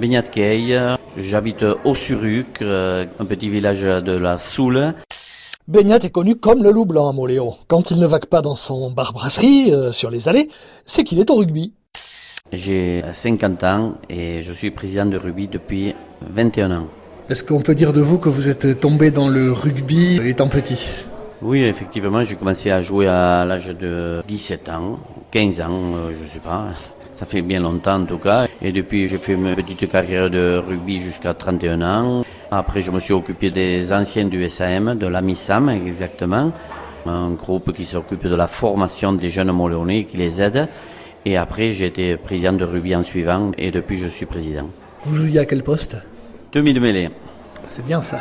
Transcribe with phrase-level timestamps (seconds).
[0.00, 0.24] Beignat
[1.18, 4.94] j'habite au Suruc, euh, un petit village de la Soule.
[5.68, 7.56] Beignat est connu comme le loup blanc à Moléon.
[7.68, 10.48] Quand il ne vague pas dans son bar-brasserie euh, sur les allées,
[10.86, 11.74] c'est qu'il est au rugby.
[12.50, 16.86] J'ai 50 ans et je suis président de rugby depuis 21 ans.
[17.28, 21.04] Est-ce qu'on peut dire de vous que vous êtes tombé dans le rugby étant petit?
[21.42, 24.98] Oui, effectivement, j'ai commencé à jouer à l'âge de 17 ans,
[25.30, 26.68] 15 ans, euh, je ne sais pas.
[27.12, 28.46] Ça fait bien longtemps en tout cas.
[28.62, 32.24] Et depuis, j'ai fait une petite carrière de rugby jusqu'à 31 ans.
[32.50, 36.52] Après, je me suis occupé des anciens du SAM, de la MISAM exactement.
[37.06, 40.68] Un groupe qui s'occupe de la formation des jeunes Moléonais qui les aide.
[41.24, 44.68] Et après, j'ai été président de rugby en suivant et depuis, je suis président.
[45.04, 45.96] Vous jouiez à quel poste?
[46.52, 47.10] Demi de mêlée.
[47.68, 48.18] C'est bien ça.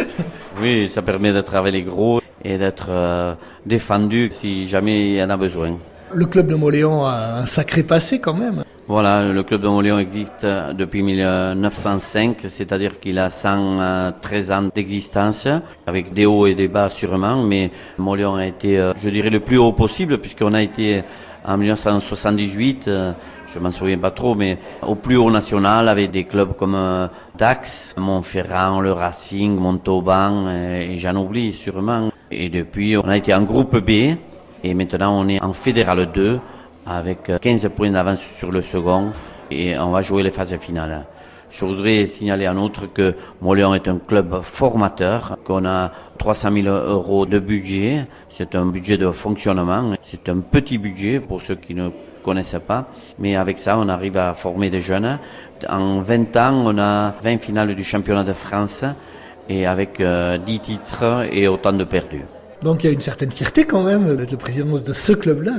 [0.60, 5.30] oui, ça permet de travailler gros et d'être euh, défendu si jamais il y en
[5.30, 5.78] a besoin.
[6.14, 8.64] Le club de Moléon a un sacré passé quand même.
[8.88, 15.48] Voilà, le club de Moléon existe depuis 1905, c'est-à-dire qu'il a 113 ans d'existence,
[15.86, 19.40] avec des hauts et des bas sûrement, mais Moléon a été, euh, je dirais, le
[19.40, 21.02] plus haut possible, puisqu'on a été
[21.46, 23.12] en 1978, euh,
[23.46, 27.06] je m'en souviens pas trop, mais au plus haut national, avec des clubs comme euh,
[27.38, 32.10] Dax, Montferrand, le Racing, Montauban, et j'en oublie sûrement.
[32.30, 34.16] Et depuis, on a été en groupe B,
[34.64, 36.40] et maintenant, on est en Fédéral 2
[36.86, 39.12] avec 15 points d'avance sur le second
[39.50, 41.04] et on va jouer les phases finales.
[41.50, 46.66] Je voudrais signaler en outre que Moléon est un club formateur, qu'on a 300 000
[46.66, 48.06] euros de budget.
[48.30, 49.92] C'est un budget de fonctionnement.
[50.02, 51.90] C'est un petit budget pour ceux qui ne
[52.22, 52.86] connaissent pas.
[53.18, 55.18] Mais avec ça, on arrive à former des jeunes.
[55.68, 58.84] En 20 ans, on a 20 finales du championnat de France
[59.46, 62.24] et avec 10 euh, titres et autant de perdus.
[62.62, 65.54] Donc il y a une certaine fierté quand même d'être le président de ce club-là.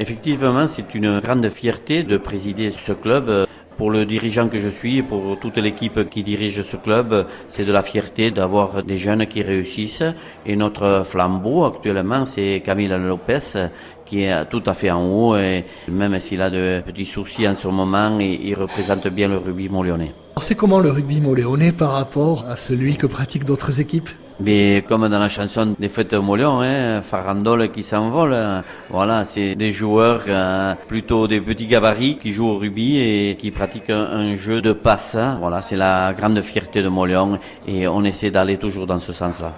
[0.00, 3.46] Effectivement, c'est une grande fierté de présider ce club.
[3.76, 7.64] Pour le dirigeant que je suis et pour toute l'équipe qui dirige ce club, c'est
[7.64, 10.04] de la fierté d'avoir des jeunes qui réussissent.
[10.46, 13.68] Et notre flambeau actuellement, c'est Camille Lopez
[14.04, 15.36] qui est tout à fait en haut.
[15.36, 19.68] Et même s'il a de petits soucis en ce moment, il représente bien le rugby
[19.68, 20.12] montléonais.
[20.38, 24.10] C'est comment le rugby montléonais par rapport à celui que pratiquent d'autres équipes?
[24.40, 28.36] Mais comme dans la chanson des fêtes Molion, hein, farandole qui s'envole,
[28.90, 33.50] voilà, c'est des joueurs euh, plutôt des petits gabarits qui jouent au rugby et qui
[33.50, 35.16] pratiquent un, jeu de passe.
[35.40, 39.52] Voilà, c'est la grande fierté de Molion et on essaie d'aller toujours dans ce sens-là.